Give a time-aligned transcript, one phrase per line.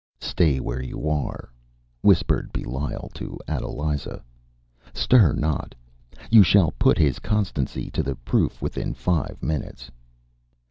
[0.19, 1.51] “Stay where you are,”
[2.01, 4.23] whispered Belial to Adeliza;
[4.95, 5.75] “stir not:
[6.31, 9.91] you shall put his constancy to the proof within five minutes.